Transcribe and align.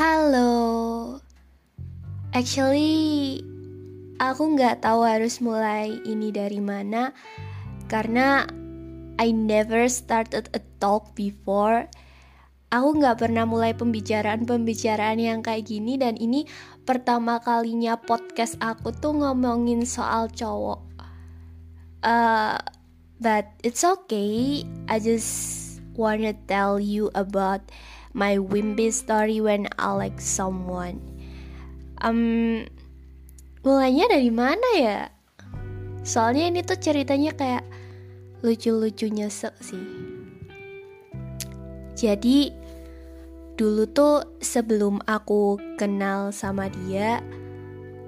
Halo, 0.00 1.20
actually 2.32 3.36
aku 4.16 4.56
nggak 4.56 4.80
tahu 4.80 5.04
harus 5.04 5.44
mulai 5.44 5.92
ini 6.08 6.32
dari 6.32 6.56
mana 6.56 7.12
karena 7.84 8.48
I 9.20 9.36
never 9.36 9.84
started 9.92 10.48
a 10.56 10.64
talk 10.80 11.12
before. 11.12 11.84
Aku 12.72 12.96
nggak 12.96 13.20
pernah 13.20 13.44
mulai 13.44 13.76
pembicaraan-pembicaraan 13.76 15.20
yang 15.20 15.44
kayak 15.44 15.68
gini 15.68 16.00
dan 16.00 16.16
ini 16.16 16.48
pertama 16.88 17.36
kalinya 17.44 18.00
podcast 18.00 18.56
aku 18.56 18.96
tuh 18.96 19.12
ngomongin 19.12 19.84
soal 19.84 20.32
cowok. 20.32 20.80
Uh, 22.00 22.56
but 23.20 23.52
it's 23.60 23.84
okay. 23.84 24.64
I 24.88 24.96
just 24.96 25.60
wanna 25.92 26.32
tell 26.48 26.80
you 26.80 27.12
about 27.12 27.68
my 28.12 28.38
wimpy 28.38 28.90
story 28.90 29.38
when 29.38 29.70
I 29.78 29.94
like 29.94 30.18
someone. 30.18 30.98
Um, 32.00 32.66
mulainya 33.62 34.10
dari 34.10 34.32
mana 34.32 34.68
ya? 34.78 35.00
Soalnya 36.00 36.48
ini 36.48 36.60
tuh 36.64 36.80
ceritanya 36.80 37.36
kayak 37.36 37.64
lucu-lucu 38.40 39.12
nyesek 39.12 39.52
sih. 39.60 39.84
Jadi 42.00 42.48
dulu 43.60 43.84
tuh 43.92 44.40
sebelum 44.40 45.04
aku 45.04 45.60
kenal 45.76 46.32
sama 46.32 46.72
dia, 46.72 47.20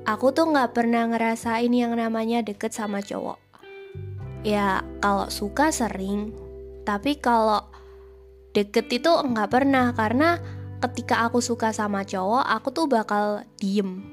aku 0.09 0.33
tuh 0.33 0.49
nggak 0.49 0.73
pernah 0.73 1.05
ngerasain 1.13 1.69
yang 1.69 1.93
namanya 1.93 2.41
deket 2.41 2.73
sama 2.73 3.05
cowok. 3.05 3.37
Ya 4.43 4.81
kalau 5.05 5.29
suka 5.29 5.69
sering, 5.69 6.33
tapi 6.89 7.21
kalau 7.21 7.69
deket 8.53 8.89
itu 8.93 9.09
nggak 9.09 9.49
pernah 9.49 9.97
karena 9.97 10.37
ketika 10.83 11.25
aku 11.25 11.41
suka 11.41 11.73
sama 11.73 12.05
cowok 12.05 12.45
aku 12.45 12.69
tuh 12.75 12.87
bakal 12.91 13.47
diem. 13.57 14.05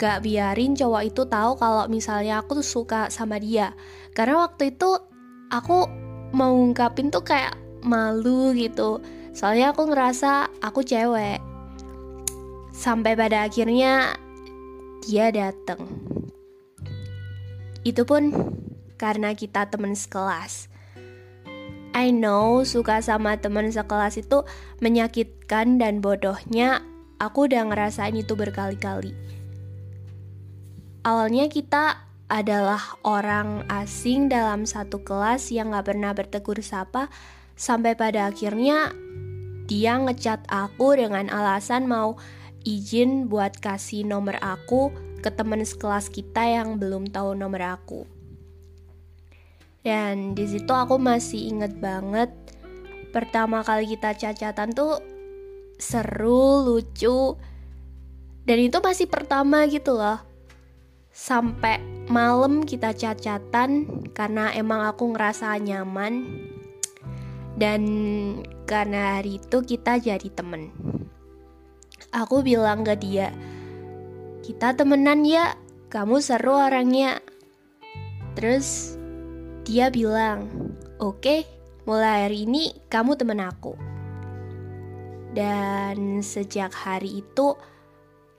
Gak 0.00 0.26
biarin 0.26 0.74
cowok 0.74 1.02
itu 1.06 1.22
tahu 1.30 1.54
kalau 1.60 1.86
misalnya 1.86 2.42
aku 2.42 2.58
tuh 2.58 2.66
suka 2.66 3.06
sama 3.06 3.38
dia. 3.38 3.70
Karena 4.18 4.42
waktu 4.42 4.74
itu 4.74 4.98
aku 5.52 5.86
mau 6.34 6.50
ngungkapin 6.50 7.14
tuh 7.14 7.22
kayak 7.22 7.54
malu 7.86 8.50
gitu. 8.56 8.98
Soalnya 9.30 9.70
aku 9.70 9.86
ngerasa 9.86 10.50
aku 10.58 10.82
cewek. 10.82 11.38
Sampai 12.74 13.14
pada 13.14 13.46
akhirnya 13.46 14.18
dia 15.06 15.30
dateng. 15.30 15.86
Itu 17.86 18.02
pun 18.02 18.34
karena 18.98 19.38
kita 19.38 19.70
temen 19.70 19.94
sekelas 19.94 20.71
I 21.92 22.08
know 22.08 22.64
suka 22.64 23.04
sama 23.04 23.36
teman 23.36 23.68
sekelas 23.68 24.16
itu 24.16 24.48
menyakitkan 24.80 25.76
dan 25.76 26.00
bodohnya 26.00 26.80
aku 27.20 27.46
udah 27.46 27.68
ngerasain 27.68 28.16
itu 28.16 28.32
berkali-kali. 28.32 29.12
Awalnya 31.04 31.52
kita 31.52 32.00
adalah 32.32 32.80
orang 33.04 33.68
asing 33.68 34.32
dalam 34.32 34.64
satu 34.64 35.04
kelas 35.04 35.52
yang 35.52 35.76
gak 35.76 35.92
pernah 35.92 36.16
bertegur 36.16 36.64
sapa 36.64 37.12
sampai 37.60 37.92
pada 37.92 38.32
akhirnya 38.32 38.96
dia 39.68 40.00
ngecat 40.00 40.48
aku 40.48 40.96
dengan 40.96 41.28
alasan 41.28 41.84
mau 41.84 42.16
izin 42.64 43.28
buat 43.28 43.60
kasih 43.60 44.08
nomor 44.08 44.40
aku 44.40 44.94
ke 45.20 45.30
teman 45.30 45.62
sekelas 45.62 46.08
kita 46.08 46.40
yang 46.40 46.80
belum 46.80 47.12
tahu 47.12 47.36
nomor 47.36 47.78
aku. 47.78 48.21
Dan 49.82 50.38
di 50.38 50.46
situ 50.46 50.70
aku 50.70 50.94
masih 50.98 51.50
inget 51.50 51.74
banget 51.82 52.30
pertama 53.12 53.60
kali 53.60 53.84
kita 53.90 54.16
cacatan 54.16 54.72
tuh 54.72 54.98
seru, 55.76 56.64
lucu. 56.64 57.36
Dan 58.42 58.58
itu 58.58 58.78
masih 58.82 59.06
pertama 59.06 59.68
gitu 59.68 59.94
loh. 59.94 60.18
Sampai 61.12 61.78
malam 62.08 62.64
kita 62.64 62.96
cacatan 62.96 63.86
karena 64.16 64.50
emang 64.56 64.88
aku 64.88 65.12
ngerasa 65.12 65.60
nyaman. 65.60 66.26
Dan 67.52 67.82
karena 68.64 69.20
hari 69.20 69.36
itu 69.38 69.60
kita 69.60 70.00
jadi 70.00 70.28
temen. 70.32 70.72
Aku 72.10 72.40
bilang 72.40 72.82
ke 72.82 72.96
dia, 72.96 73.30
kita 74.40 74.74
temenan 74.74 75.22
ya, 75.22 75.54
kamu 75.92 76.18
seru 76.24 76.56
orangnya. 76.56 77.20
Terus 78.32 78.96
dia 79.62 79.88
bilang, 79.88 80.50
"Oke, 80.98 81.46
mulai 81.86 82.26
hari 82.26 82.46
ini 82.46 82.74
kamu 82.90 83.14
temen 83.14 83.38
aku." 83.38 83.78
Dan 85.32 86.20
sejak 86.20 86.74
hari 86.74 87.24
itu 87.24 87.56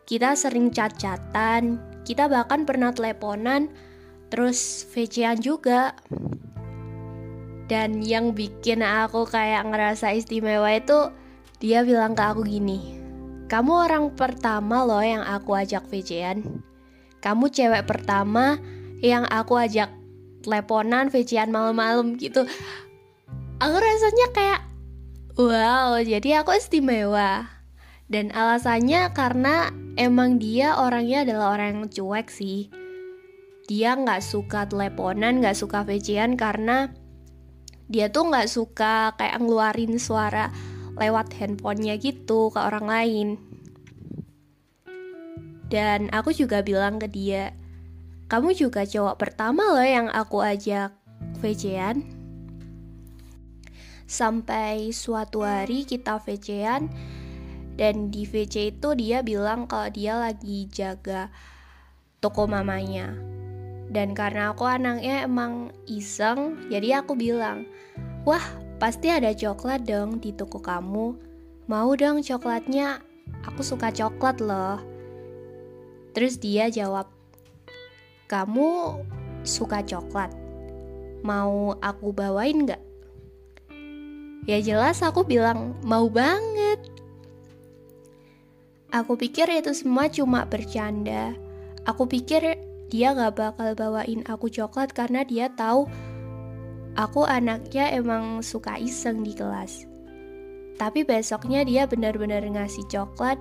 kita 0.04 0.36
sering 0.36 0.70
cat-catan, 0.70 1.80
kita 2.04 2.28
bahkan 2.28 2.68
pernah 2.68 2.92
teleponan, 2.92 3.72
terus 4.28 4.84
VC-an 4.92 5.40
juga. 5.40 5.96
Dan 7.72 8.04
yang 8.04 8.36
bikin 8.36 8.84
aku 8.84 9.24
kayak 9.24 9.64
ngerasa 9.72 10.12
istimewa 10.14 10.68
itu 10.76 11.10
dia 11.64 11.82
bilang 11.88 12.14
ke 12.14 12.22
aku 12.22 12.44
gini, 12.44 13.00
"Kamu 13.48 13.88
orang 13.88 14.12
pertama 14.14 14.84
loh 14.84 15.00
yang 15.00 15.24
aku 15.24 15.56
ajak 15.56 15.88
VC-an. 15.88 16.44
Kamu 17.24 17.48
cewek 17.48 17.88
pertama 17.88 18.60
yang 19.00 19.24
aku 19.32 19.56
ajak 19.56 20.03
teleponan 20.44 21.08
vician 21.08 21.50
malam-malam 21.50 22.20
gitu. 22.20 22.44
Aku 23.64 23.78
rasanya 23.80 24.28
kayak 24.36 24.62
wow 25.40 25.96
jadi 26.04 26.44
aku 26.44 26.60
istimewa. 26.60 27.48
Dan 28.12 28.30
alasannya 28.36 29.10
karena 29.16 29.72
emang 29.96 30.38
dia 30.38 30.78
orangnya 30.78 31.26
adalah 31.26 31.58
orang 31.58 31.70
yang 31.82 31.90
cuek 31.90 32.28
sih. 32.30 32.70
Dia 33.66 33.96
nggak 33.96 34.22
suka 34.22 34.68
teleponan 34.68 35.40
nggak 35.40 35.56
suka 35.56 35.88
vician 35.88 36.36
karena 36.36 36.92
dia 37.88 38.12
tuh 38.12 38.28
nggak 38.28 38.52
suka 38.52 39.16
kayak 39.16 39.40
ngeluarin 39.40 39.96
suara 39.98 40.52
lewat 41.00 41.34
handphonenya 41.40 41.98
gitu 41.98 42.52
ke 42.52 42.60
orang 42.60 42.86
lain. 42.86 43.28
Dan 45.74 46.12
aku 46.14 46.36
juga 46.36 46.62
bilang 46.62 47.02
ke 47.02 47.10
dia 47.10 47.56
kamu 48.34 48.58
juga 48.58 48.82
cowok 48.82 49.22
pertama 49.22 49.62
loh 49.78 49.86
yang 49.86 50.10
aku 50.10 50.42
ajak 50.42 50.90
VC-an. 51.38 52.02
Sampai 54.10 54.90
suatu 54.90 55.46
hari 55.46 55.86
kita 55.86 56.18
VC-an 56.18 56.90
dan 57.78 58.10
di 58.10 58.26
VC 58.26 58.74
itu 58.74 58.98
dia 58.98 59.22
bilang 59.22 59.70
kalau 59.70 59.86
dia 59.94 60.18
lagi 60.18 60.66
jaga 60.66 61.30
toko 62.26 62.50
mamanya. 62.50 63.14
Dan 63.94 64.18
karena 64.18 64.50
aku 64.50 64.66
anaknya 64.66 65.30
emang 65.30 65.70
iseng, 65.86 66.58
jadi 66.74 67.06
aku 67.06 67.14
bilang, 67.14 67.70
"Wah, 68.26 68.42
pasti 68.82 69.14
ada 69.14 69.30
coklat 69.30 69.86
dong 69.86 70.18
di 70.18 70.34
toko 70.34 70.58
kamu. 70.58 71.14
Mau 71.70 71.90
dong 71.94 72.26
coklatnya? 72.26 72.98
Aku 73.46 73.62
suka 73.62 73.94
coklat 73.94 74.42
loh." 74.42 74.82
Terus 76.18 76.42
dia 76.42 76.74
jawab, 76.74 77.13
kamu 78.28 79.00
suka 79.44 79.84
coklat? 79.84 80.32
Mau 81.24 81.76
aku 81.80 82.12
bawain 82.12 82.68
gak? 82.68 82.84
Ya 84.44 84.60
jelas 84.60 85.00
aku 85.00 85.24
bilang 85.24 85.80
mau 85.88 86.12
banget. 86.12 86.84
Aku 88.92 89.16
pikir 89.16 89.48
itu 89.50 89.72
semua 89.72 90.12
cuma 90.12 90.44
bercanda. 90.44 91.32
Aku 91.88 92.08
pikir 92.08 92.60
dia 92.92 93.10
gak 93.16 93.40
bakal 93.40 93.72
bawain 93.74 94.22
aku 94.28 94.52
coklat 94.52 94.92
karena 94.92 95.24
dia 95.24 95.48
tahu 95.56 95.88
aku 97.00 97.26
anaknya 97.26 97.90
emang 97.96 98.44
suka 98.44 98.76
iseng 98.78 99.24
di 99.24 99.32
kelas. 99.32 99.88
Tapi 100.76 101.08
besoknya 101.08 101.64
dia 101.64 101.88
benar-benar 101.88 102.44
ngasih 102.44 102.84
coklat 102.92 103.40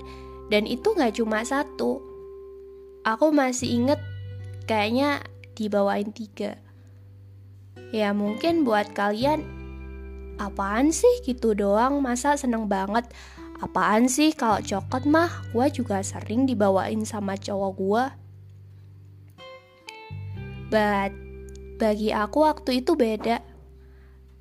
dan 0.48 0.64
itu 0.70 0.94
gak 0.94 1.18
cuma 1.18 1.42
satu. 1.42 1.98
Aku 3.02 3.34
masih 3.34 3.82
inget 3.82 3.98
kayaknya 4.64 5.22
dibawain 5.58 6.10
tiga. 6.10 6.58
Ya 7.92 8.16
mungkin 8.16 8.64
buat 8.64 8.90
kalian 8.96 9.44
apaan 10.40 10.90
sih 10.90 11.22
gitu 11.26 11.52
doang? 11.52 12.00
Masa 12.00 12.34
seneng 12.40 12.66
banget? 12.66 13.04
Apaan 13.60 14.08
sih? 14.08 14.32
Kalau 14.32 14.58
coklat 14.64 15.04
mah 15.04 15.30
gue 15.52 15.66
juga 15.70 16.00
sering 16.00 16.48
dibawain 16.48 17.04
sama 17.04 17.36
cowok 17.36 17.72
gue 17.76 18.04
but 20.72 21.12
bagi 21.76 22.16
aku 22.16 22.48
waktu 22.48 22.80
itu 22.80 22.96
beda. 22.96 23.44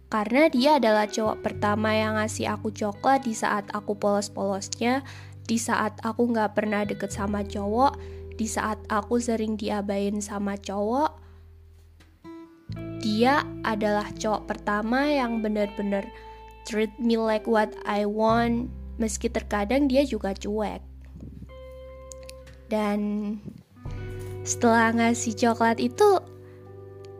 Karena 0.07 0.47
dia 0.47 0.79
adalah 0.79 1.07
cowok 1.07 1.43
pertama 1.43 1.91
yang 1.91 2.15
ngasih 2.15 2.47
aku 2.47 2.71
coklat 2.71 3.27
di 3.27 3.35
saat 3.35 3.67
aku 3.75 3.99
polos-polosnya 3.99 5.03
di 5.47 5.59
saat 5.59 5.99
aku 6.03 6.31
gak 6.31 6.55
pernah 6.55 6.87
deket 6.87 7.11
sama 7.11 7.43
cowok 7.43 7.95
di 8.41 8.49
saat 8.49 8.81
aku 8.89 9.21
sering 9.21 9.53
diabain 9.53 10.17
sama 10.17 10.57
cowok, 10.57 11.13
dia 12.97 13.45
adalah 13.61 14.09
cowok 14.17 14.49
pertama 14.49 15.05
yang 15.05 15.45
bener-bener 15.45 16.01
treat 16.65 16.89
me 16.97 17.21
like 17.21 17.45
what 17.45 17.69
I 17.85 18.09
want 18.09 18.73
meski 18.97 19.29
terkadang 19.29 19.85
dia 19.85 20.01
juga 20.09 20.33
cuek. 20.33 20.81
Dan 22.65 22.97
setelah 24.41 24.89
ngasih 24.89 25.37
coklat 25.37 25.77
itu, 25.77 26.17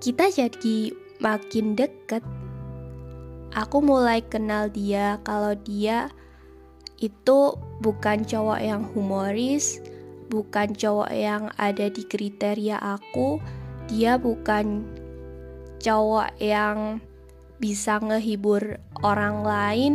kita 0.02 0.26
jadi 0.34 0.90
makin 1.22 1.78
deket. 1.78 2.26
Aku 3.54 3.78
mulai 3.78 4.26
kenal 4.26 4.74
dia 4.74 5.22
kalau 5.22 5.54
dia 5.54 6.10
itu 6.98 7.54
bukan 7.78 8.26
cowok 8.26 8.58
yang 8.58 8.82
humoris, 8.90 9.78
bukan 10.31 10.72
cowok 10.72 11.12
yang 11.12 11.51
ada 11.60 11.92
di 11.92 12.07
kriteria 12.07 12.80
aku, 12.80 13.44
dia 13.92 14.16
bukan 14.16 14.88
cowok 15.83 16.39
yang 16.39 17.04
bisa 17.60 18.00
ngehibur 18.00 18.80
orang 19.04 19.44
lain 19.44 19.94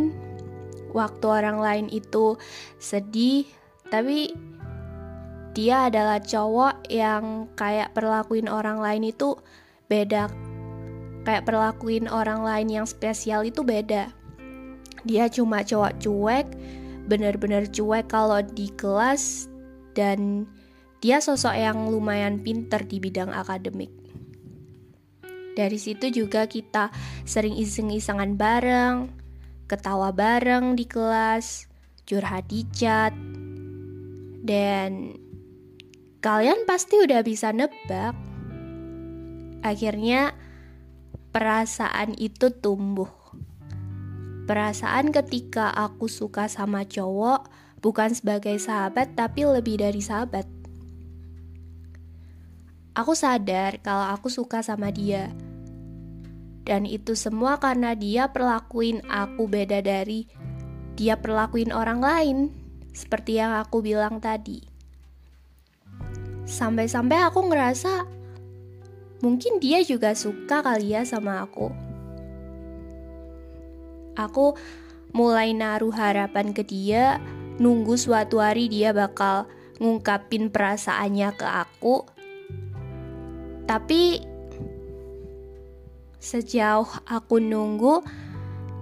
waktu 0.93 1.25
orang 1.25 1.59
lain 1.59 1.87
itu 1.89 2.37
sedih, 2.77 3.49
tapi 3.89 4.37
dia 5.57 5.89
adalah 5.89 6.21
cowok 6.21 6.85
yang 6.93 7.49
kayak 7.57 7.97
perlakuin 7.97 8.53
orang 8.53 8.77
lain 8.77 9.09
itu 9.09 9.41
beda. 9.89 10.29
Kayak 11.25 11.49
perlakuin 11.49 12.07
orang 12.07 12.45
lain 12.45 12.69
yang 12.71 12.87
spesial 12.87 13.43
itu 13.43 13.65
beda. 13.65 14.13
Dia 15.09 15.27
cuma 15.33 15.65
cowok 15.65 15.97
cuek, 15.99 16.47
bener-bener 17.09 17.67
cuek 17.73 18.07
kalau 18.07 18.45
di 18.45 18.71
kelas 18.77 19.49
dan 19.97 20.45
dia 21.01 21.25
sosok 21.25 21.57
yang 21.57 21.89
lumayan 21.89 22.45
pinter 22.45 22.85
di 22.85 23.01
bidang 23.01 23.33
akademik. 23.33 23.89
Dari 25.57 25.81
situ 25.81 26.13
juga 26.13 26.45
kita 26.45 26.93
sering 27.25 27.57
iseng-isengan 27.57 28.37
bareng, 28.37 29.09
ketawa 29.65 30.13
bareng 30.13 30.77
di 30.77 30.85
kelas, 30.85 31.65
curhat 32.05 32.45
di 32.53 32.69
chat, 32.77 33.17
dan 34.45 35.17
kalian 36.21 36.69
pasti 36.69 37.01
udah 37.01 37.25
bisa 37.25 37.57
nebak. 37.57 38.13
Akhirnya 39.65 40.37
perasaan 41.33 42.13
itu 42.21 42.53
tumbuh. 42.53 43.09
Perasaan 44.45 45.11
ketika 45.11 45.73
aku 45.73 46.07
suka 46.07 46.47
sama 46.47 46.87
cowok 46.87 47.66
bukan 47.81 48.13
sebagai 48.13 48.57
sahabat 48.61 49.17
tapi 49.17 49.45
lebih 49.45 49.81
dari 49.81 50.01
sahabat. 50.01 50.49
Aku 52.97 53.13
sadar 53.13 53.81
kalau 53.85 54.09
aku 54.13 54.33
suka 54.33 54.65
sama 54.65 54.89
dia 54.89 55.33
dan 56.67 56.83
itu 56.83 57.15
semua 57.15 57.63
karena 57.63 57.95
dia 57.95 58.27
perlakuin 58.35 59.05
aku 59.07 59.47
beda 59.47 59.79
dari 59.85 60.27
dia 60.97 61.21
perlakuin 61.21 61.77
orang 61.77 62.01
lain, 62.01 62.39
seperti 62.97 63.37
yang 63.37 63.53
aku 63.53 63.85
bilang 63.85 64.17
tadi. 64.19 64.65
Sampai-sampai 66.49 67.21
aku 67.29 67.53
ngerasa 67.53 68.09
mungkin 69.21 69.61
dia 69.61 69.85
juga 69.85 70.17
suka 70.17 70.65
kali 70.65 70.97
ya 70.97 71.05
sama 71.05 71.45
aku. 71.45 71.69
Aku 74.17 74.57
mulai 75.13 75.53
naruh 75.53 75.93
harapan 75.93 76.57
ke 76.57 76.65
dia, 76.65 77.21
nunggu 77.57 77.97
suatu 77.97 78.41
hari 78.41 78.69
dia 78.69 78.93
bakal 78.97 79.49
ngungkapin 79.81 80.49
perasaannya 80.49 81.31
ke 81.37 81.47
aku. 81.47 81.97
Tapi 83.67 84.23
Sejauh 86.27 86.91
aku 87.07 87.39
nunggu, 87.39 88.03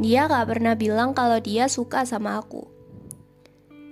dia 0.01 0.25
gak 0.25 0.49
pernah 0.49 0.73
bilang 0.73 1.13
kalau 1.13 1.37
dia 1.45 1.69
suka 1.69 2.09
sama 2.09 2.41
aku. 2.41 2.65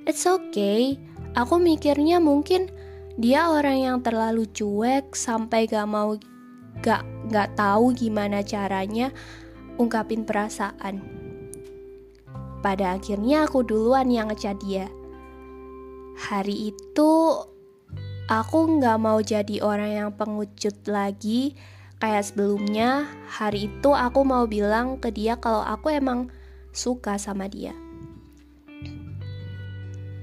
It's 0.08 0.24
okay, 0.24 0.96
aku 1.36 1.60
mikirnya 1.60 2.16
mungkin 2.16 2.72
dia 3.20 3.52
orang 3.52 3.84
yang 3.84 3.98
terlalu 4.00 4.48
cuek 4.48 5.12
sampai 5.12 5.68
gak 5.68 5.84
mau 5.84 6.16
gak 6.80 7.04
gak 7.28 7.52
tahu 7.52 7.92
gimana 7.92 8.40
caranya 8.40 9.12
ungkapin 9.76 10.24
perasaan. 10.24 11.21
Pada 12.62 12.96
akhirnya 12.96 13.50
aku 13.50 13.66
duluan 13.66 14.08
yang 14.08 14.30
ngechat 14.30 14.62
dia. 14.62 14.86
Hari 16.16 16.70
itu 16.70 17.12
aku 18.30 18.58
gak 18.78 18.98
mau 19.02 19.18
jadi 19.18 19.58
orang 19.60 19.90
yang 19.90 20.10
pengucut 20.14 20.78
lagi 20.86 21.58
Kayak 22.02 22.34
sebelumnya, 22.34 23.06
hari 23.30 23.70
itu 23.70 23.94
aku 23.94 24.26
mau 24.26 24.50
bilang 24.50 24.98
ke 24.98 25.14
dia 25.14 25.38
kalau 25.38 25.62
aku 25.62 25.94
emang 25.94 26.34
suka 26.74 27.14
sama 27.14 27.46
dia. 27.46 27.78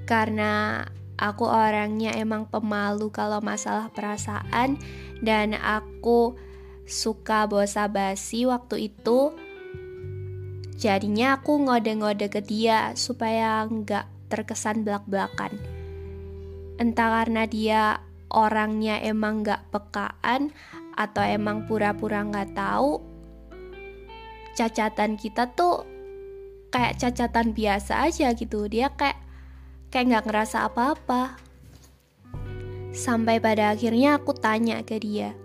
Karena 0.03 0.83
aku 1.15 1.47
orangnya 1.47 2.11
emang 2.19 2.51
pemalu 2.51 3.07
kalau 3.15 3.39
masalah 3.39 3.87
perasaan 3.95 4.75
dan 5.23 5.55
aku 5.55 6.35
suka 6.83 7.47
bosa 7.47 7.87
basi 7.87 8.43
waktu 8.43 8.91
itu. 8.91 9.31
Jadinya 10.79 11.35
aku 11.35 11.59
ngode-ngode 11.67 12.31
ke 12.31 12.39
dia 12.39 12.95
supaya 12.95 13.67
nggak 13.67 14.31
terkesan 14.31 14.87
belak-belakan. 14.87 15.59
Entah 16.79 17.19
karena 17.19 17.43
dia 17.43 17.99
orangnya 18.31 18.95
emang 19.03 19.43
nggak 19.43 19.67
pekaan 19.75 20.55
atau 20.95 21.19
emang 21.19 21.67
pura-pura 21.67 22.23
nggak 22.23 22.55
tahu 22.55 23.03
cacatan 24.55 25.19
kita 25.19 25.51
tuh 25.51 25.83
kayak 26.71 26.95
cacatan 26.95 27.51
biasa 27.51 28.07
aja 28.07 28.31
gitu. 28.31 28.71
Dia 28.71 28.95
kayak 28.95 29.19
kayak 29.91 30.05
nggak 30.15 30.25
ngerasa 30.31 30.71
apa-apa. 30.71 31.35
Sampai 32.95 33.43
pada 33.43 33.75
akhirnya 33.75 34.15
aku 34.15 34.31
tanya 34.31 34.79
ke 34.87 34.95
dia 34.95 35.35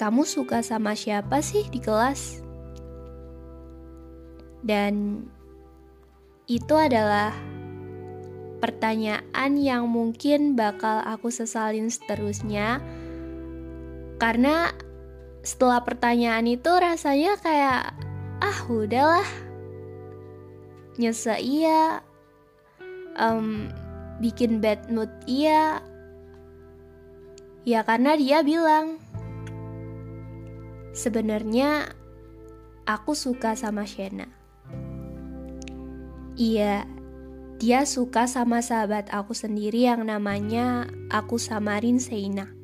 kamu 0.00 0.24
suka 0.24 0.64
sama 0.64 0.96
siapa 0.96 1.44
sih 1.44 1.68
di 1.68 1.76
kelas 1.76 2.39
dan 4.60 5.24
itu 6.50 6.74
adalah 6.74 7.30
pertanyaan 8.60 9.56
yang 9.56 9.88
mungkin 9.88 10.54
bakal 10.54 11.00
aku 11.06 11.32
sesalin 11.32 11.88
seterusnya. 11.88 12.82
Karena 14.20 14.68
setelah 15.40 15.80
pertanyaan 15.80 16.44
itu 16.44 16.68
rasanya 16.68 17.40
kayak 17.40 17.96
ah 18.44 18.58
udahlah. 18.68 19.28
Nyesek 21.00 21.40
iya. 21.40 22.04
Um, 23.16 23.72
bikin 24.20 24.60
bad 24.60 24.90
mood 24.92 25.08
iya. 25.24 25.80
Ya 27.64 27.80
karena 27.86 28.18
dia 28.18 28.44
bilang 28.44 29.00
sebenarnya 30.92 31.96
aku 32.84 33.16
suka 33.16 33.56
sama 33.56 33.88
Shena 33.88 34.39
iya 36.38 36.86
dia 37.60 37.84
suka 37.84 38.24
sama 38.24 38.64
sahabat 38.64 39.12
aku 39.12 39.36
sendiri 39.36 39.84
yang 39.88 40.06
namanya 40.08 40.88
aku 41.12 41.36
samarin 41.36 42.00
Seina 42.00 42.60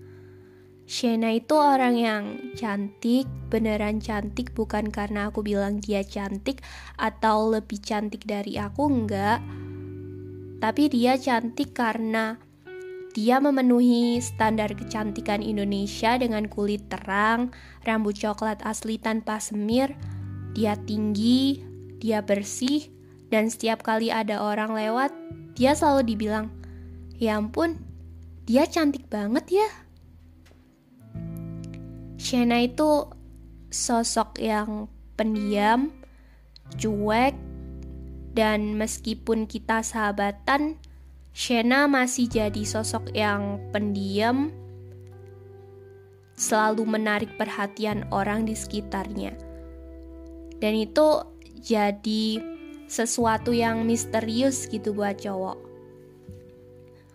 Shena 0.86 1.34
itu 1.34 1.58
orang 1.58 1.98
yang 1.98 2.24
cantik, 2.54 3.26
beneran 3.50 3.98
cantik 3.98 4.54
bukan 4.54 4.94
karena 4.94 5.34
aku 5.34 5.42
bilang 5.42 5.82
dia 5.82 6.06
cantik 6.06 6.62
atau 6.94 7.50
lebih 7.50 7.82
cantik 7.82 8.22
dari 8.22 8.54
aku 8.54 8.86
enggak. 8.86 9.42
Tapi 10.62 10.86
dia 10.86 11.18
cantik 11.18 11.74
karena 11.74 12.38
dia 13.18 13.42
memenuhi 13.42 14.22
standar 14.22 14.78
kecantikan 14.78 15.42
Indonesia 15.42 16.14
dengan 16.22 16.46
kulit 16.46 16.86
terang, 16.86 17.50
rambut 17.82 18.14
coklat 18.14 18.62
asli 18.62 19.02
tanpa 19.02 19.42
semir, 19.42 19.98
dia 20.54 20.78
tinggi, 20.78 21.66
dia 21.98 22.22
bersih, 22.22 22.94
dan 23.30 23.50
setiap 23.50 23.82
kali 23.82 24.12
ada 24.12 24.38
orang 24.38 24.74
lewat, 24.74 25.10
dia 25.58 25.74
selalu 25.74 26.14
dibilang, 26.14 26.46
"Ya 27.18 27.40
ampun, 27.40 27.80
dia 28.46 28.68
cantik 28.68 29.10
banget 29.10 29.62
ya." 29.62 29.68
Shena 32.16 32.62
itu 32.62 33.10
sosok 33.70 34.38
yang 34.42 34.90
pendiam, 35.14 35.90
cuek, 36.78 37.34
dan 38.36 38.74
meskipun 38.76 39.48
kita 39.48 39.80
sahabatan, 39.80 40.76
Shena 41.36 41.84
masih 41.84 42.32
jadi 42.32 42.64
sosok 42.64 43.12
yang 43.12 43.60
pendiam, 43.68 44.48
selalu 46.36 46.84
menarik 46.84 47.32
perhatian 47.36 48.08
orang 48.08 48.48
di 48.48 48.56
sekitarnya. 48.56 49.36
Dan 50.56 50.72
itu 50.76 51.24
jadi 51.60 52.55
sesuatu 52.86 53.50
yang 53.50 53.82
misterius 53.82 54.66
gitu 54.70 54.94
buat 54.94 55.18
cowok. 55.18 55.58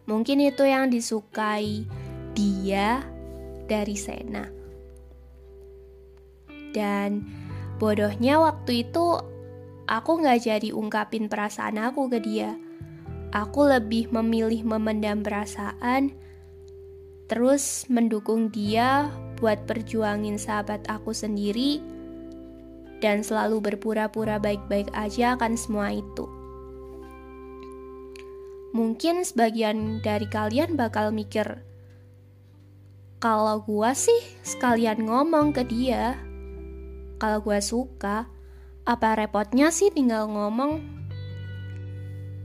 Mungkin 0.07 0.43
itu 0.43 0.67
yang 0.67 0.91
disukai 0.91 1.87
dia 2.35 3.03
dari 3.67 3.95
Sena. 3.95 4.47
Dan 6.71 7.23
bodohnya 7.79 8.39
waktu 8.39 8.87
itu 8.87 9.19
aku 9.87 10.11
nggak 10.23 10.39
jadi 10.47 10.69
ungkapin 10.71 11.27
perasaan 11.27 11.79
aku 11.79 12.07
ke 12.11 12.19
dia. 12.19 12.55
Aku 13.31 13.63
lebih 13.63 14.11
memilih 14.11 14.67
memendam 14.67 15.23
perasaan, 15.23 16.11
terus 17.31 17.87
mendukung 17.87 18.51
dia 18.51 19.07
buat 19.39 19.63
perjuangin 19.63 20.35
sahabat 20.35 20.83
aku 20.91 21.15
sendiri, 21.15 21.79
dan 23.01 23.25
selalu 23.25 23.59
berpura-pura 23.59 24.37
baik-baik 24.37 24.93
aja 24.93 25.33
akan 25.35 25.57
semua 25.57 25.89
itu. 25.91 26.29
Mungkin 28.71 29.27
sebagian 29.27 29.99
dari 29.99 30.29
kalian 30.31 30.79
bakal 30.79 31.11
mikir, 31.11 31.59
kalau 33.19 33.59
gua 33.59 33.91
sih 33.91 34.15
sekalian 34.47 35.03
ngomong 35.03 35.51
ke 35.51 35.67
dia, 35.67 36.15
kalau 37.19 37.43
gua 37.43 37.59
suka, 37.59 38.31
apa 38.87 39.19
repotnya 39.19 39.75
sih 39.75 39.91
tinggal 39.91 40.31
ngomong? 40.31 40.79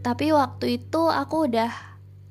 Tapi 0.03 0.35
waktu 0.35 0.83
itu 0.83 1.03
aku 1.07 1.47
udah 1.47 1.71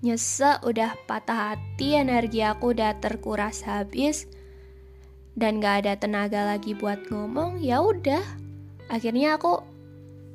nyesek, 0.03 0.61
udah 0.67 0.93
patah 1.07 1.55
hati, 1.55 1.95
energi 1.95 2.43
aku 2.43 2.75
udah 2.75 2.99
terkuras 2.99 3.63
habis 3.63 4.27
dan 5.35 5.59
gak 5.59 5.83
ada 5.83 5.93
tenaga 5.99 6.47
lagi 6.55 6.71
buat 6.71 7.11
ngomong. 7.11 7.59
Ya 7.59 7.83
udah, 7.83 8.23
akhirnya 8.87 9.35
aku 9.35 9.59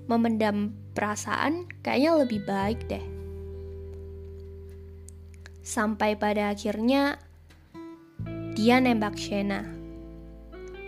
memendam 0.06 0.76
perasaan 0.92 1.64
kayaknya 1.80 2.10
lebih 2.20 2.40
baik 2.44 2.80
deh. 2.86 3.04
Sampai 5.64 6.16
pada 6.16 6.52
akhirnya 6.52 7.16
dia 8.52 8.76
nembak 8.76 9.16
Shena. 9.16 9.64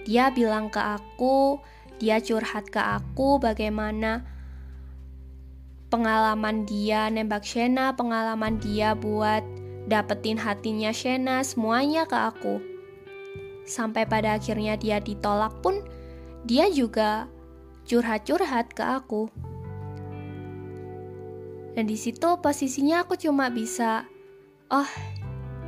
Dia 0.02 0.34
bilang 0.34 0.68
ke 0.68 0.82
aku, 0.82 1.62
dia 2.02 2.18
curhat 2.18 2.68
ke 2.68 2.82
aku 2.82 3.38
bagaimana 3.38 4.26
pengalaman 5.88 6.66
dia 6.66 7.06
nembak 7.08 7.46
Shena, 7.46 7.94
pengalaman 7.94 8.58
dia 8.58 8.98
buat 8.98 9.46
dapetin 9.86 10.36
hatinya 10.36 10.90
Shena, 10.90 11.46
semuanya 11.46 12.04
ke 12.04 12.18
aku. 12.18 12.71
Sampai 13.62 14.04
pada 14.04 14.36
akhirnya 14.36 14.74
dia 14.74 14.98
ditolak 14.98 15.62
pun, 15.62 15.82
dia 16.42 16.66
juga 16.70 17.30
curhat-curhat 17.86 18.74
ke 18.74 18.82
aku. 18.82 19.30
Dan 21.72 21.88
di 21.88 21.96
situ 21.96 22.36
posisinya 22.42 23.06
aku 23.06 23.16
cuma 23.16 23.48
bisa, 23.48 24.04
oh 24.68 24.90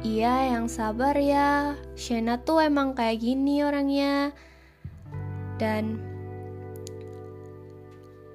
iya 0.04 0.52
yang 0.52 0.68
sabar 0.68 1.16
ya, 1.16 1.78
Shena 1.96 2.42
tuh 2.44 2.60
emang 2.60 2.92
kayak 2.92 3.24
gini 3.24 3.64
orangnya. 3.64 4.36
Dan 5.56 5.96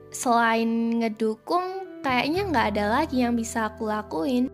selain 0.10 0.98
ngedukung, 1.04 2.02
kayaknya 2.02 2.42
nggak 2.50 2.68
ada 2.74 2.86
lagi 3.04 3.22
yang 3.22 3.38
bisa 3.38 3.70
aku 3.70 3.86
lakuin. 3.86 4.50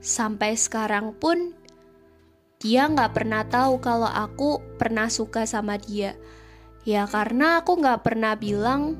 Sampai 0.00 0.56
sekarang 0.56 1.12
pun, 1.20 1.52
dia 2.62 2.86
nggak 2.88 3.12
pernah 3.16 3.42
tahu 3.46 3.80
kalau 3.80 4.08
aku 4.08 4.62
pernah 4.76 5.10
suka 5.10 5.48
sama 5.48 5.78
dia. 5.80 6.18
Ya 6.84 7.08
karena 7.08 7.64
aku 7.64 7.80
nggak 7.80 8.04
pernah 8.04 8.36
bilang 8.36 8.98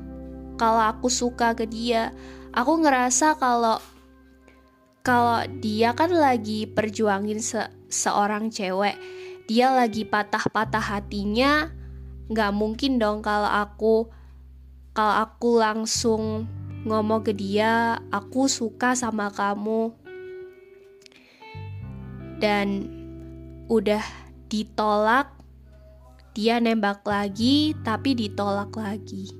kalau 0.57 0.81
aku 0.81 1.07
suka 1.11 1.53
ke 1.53 1.69
dia. 1.69 2.11
Aku 2.55 2.79
ngerasa 2.79 3.35
kalau 3.35 3.77
kalau 5.05 5.45
dia 5.61 5.93
kan 5.93 6.09
lagi 6.09 6.65
perjuangin 6.65 7.37
se 7.37 7.61
seorang 7.91 8.49
cewek, 8.49 8.97
dia 9.45 9.69
lagi 9.69 10.01
patah-patah 10.01 10.81
hatinya, 10.81 11.69
nggak 12.31 12.51
mungkin 12.57 12.97
dong 12.97 13.21
kalau 13.21 13.45
aku 13.45 14.09
kalau 14.95 15.15
aku 15.27 15.59
langsung 15.59 16.47
ngomong 16.87 17.21
ke 17.21 17.35
dia, 17.35 17.99
aku 18.09 18.47
suka 18.47 18.95
sama 18.95 19.27
kamu. 19.29 19.91
Dan 22.39 22.87
udah 23.67 24.03
ditolak, 24.47 25.33
dia 26.35 26.61
nembak 26.61 27.01
lagi, 27.07 27.73
tapi 27.81 28.13
ditolak 28.13 28.71
lagi. 28.75 29.31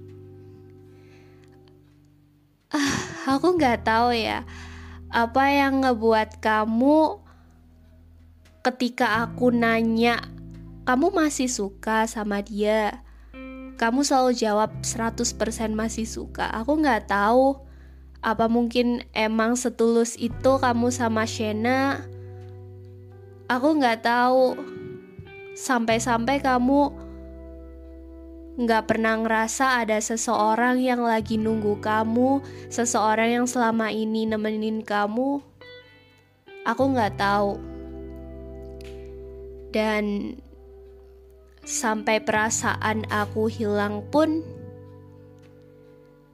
Ah, 2.74 3.36
aku 3.38 3.56
nggak 3.56 3.86
tahu 3.86 4.12
ya, 4.12 4.44
apa 5.08 5.44
yang 5.52 5.86
ngebuat 5.86 6.44
kamu 6.44 7.22
ketika 8.66 9.24
aku 9.24 9.54
nanya, 9.54 10.20
kamu 10.90 11.14
masih 11.14 11.48
suka 11.48 12.10
sama 12.10 12.42
dia? 12.42 13.06
kamu 13.76 14.08
selalu 14.08 14.32
jawab 14.40 14.72
100% 14.82 15.76
masih 15.76 16.08
suka. 16.08 16.48
Aku 16.64 16.80
nggak 16.80 17.12
tahu 17.12 17.60
apa 18.24 18.50
mungkin 18.50 19.06
emang 19.12 19.60
setulus 19.60 20.16
itu 20.18 20.58
kamu 20.58 20.90
sama 20.90 21.28
Shena. 21.28 22.02
Aku 23.46 23.78
nggak 23.78 24.02
tahu 24.02 24.58
sampai-sampai 25.54 26.42
kamu 26.42 26.90
nggak 28.56 28.88
pernah 28.90 29.20
ngerasa 29.22 29.86
ada 29.86 30.02
seseorang 30.02 30.82
yang 30.82 31.06
lagi 31.06 31.38
nunggu 31.38 31.78
kamu, 31.78 32.42
seseorang 32.74 33.38
yang 33.38 33.46
selama 33.46 33.94
ini 33.94 34.26
nemenin 34.26 34.82
kamu. 34.82 35.46
Aku 36.66 36.84
nggak 36.90 37.22
tahu. 37.22 37.62
Dan 39.70 40.34
sampai 41.68 42.24
perasaan 42.24 43.06
aku 43.14 43.46
hilang 43.46 44.08
pun, 44.08 44.42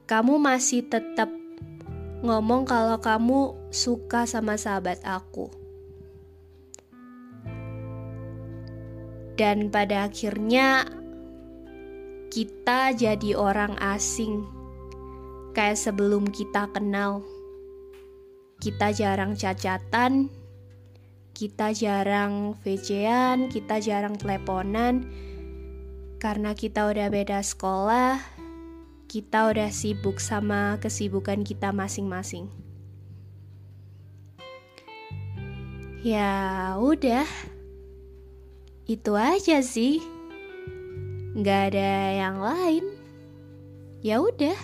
kamu 0.07 0.39
masih 0.39 0.87
tetap 0.87 1.27
ngomong 2.23 2.63
kalau 2.63 3.01
kamu 3.03 3.57
suka 3.73 4.29
sama 4.29 4.55
sahabat 4.55 5.03
aku. 5.03 5.60
Dan 9.41 9.73
pada 9.73 10.05
akhirnya 10.05 10.85
kita 12.29 12.93
jadi 12.93 13.33
orang 13.33 13.73
asing 13.81 14.45
kayak 15.57 15.81
sebelum 15.81 16.29
kita 16.29 16.69
kenal. 16.69 17.25
Kita 18.61 18.93
jarang 18.93 19.33
cacatan, 19.33 20.29
kita 21.33 21.73
jarang 21.73 22.53
VC-an, 22.61 23.49
kita 23.49 23.81
jarang 23.81 24.13
teleponan 24.13 25.09
karena 26.21 26.53
kita 26.53 26.85
udah 26.85 27.09
beda 27.09 27.41
sekolah, 27.41 28.21
kita 29.09 29.49
udah 29.49 29.73
sibuk 29.73 30.21
sama 30.21 30.77
kesibukan 30.77 31.41
kita 31.41 31.73
masing-masing. 31.73 32.45
Ya 36.05 36.77
udah, 36.77 37.25
itu 38.91 39.15
aja 39.15 39.63
sih. 39.63 40.03
Gak 41.39 41.71
ada 41.71 41.91
yang 42.11 42.43
lain. 42.43 42.85
Ya 44.03 44.19
udah. 44.19 44.57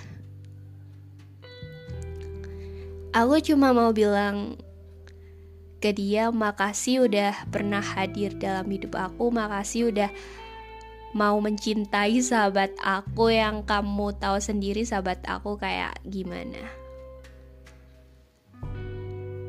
Aku 3.16 3.40
cuma 3.40 3.72
mau 3.72 3.96
bilang 3.96 4.60
ke 5.80 5.94
dia 5.94 6.34
makasih 6.34 7.08
udah 7.08 7.34
pernah 7.54 7.80
hadir 7.82 8.34
dalam 8.36 8.66
hidup 8.68 8.98
aku 8.98 9.30
makasih 9.30 9.94
udah 9.94 10.10
mau 11.14 11.38
mencintai 11.38 12.18
sahabat 12.18 12.74
aku 12.82 13.30
yang 13.30 13.62
kamu 13.62 14.10
tahu 14.18 14.42
sendiri 14.42 14.82
sahabat 14.82 15.22
aku 15.30 15.54
kayak 15.62 15.94
gimana 16.02 16.87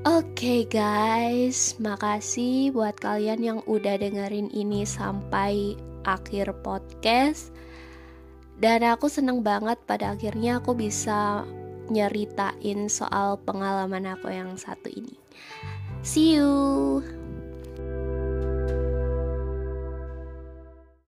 Oke 0.06 0.30
okay 0.30 0.62
guys, 0.70 1.74
makasih 1.82 2.70
buat 2.70 2.94
kalian 3.02 3.42
yang 3.42 3.60
udah 3.66 3.98
dengerin 3.98 4.46
ini 4.54 4.86
sampai 4.86 5.74
akhir 6.06 6.54
podcast. 6.62 7.50
Dan 8.62 8.86
aku 8.86 9.10
seneng 9.10 9.42
banget 9.42 9.74
pada 9.90 10.14
akhirnya 10.14 10.62
aku 10.62 10.78
bisa 10.78 11.42
nyeritain 11.90 12.86
soal 12.86 13.42
pengalaman 13.42 14.06
aku 14.06 14.30
yang 14.30 14.54
satu 14.54 14.86
ini. 14.86 15.18
See 16.06 16.38
you. 16.38 17.02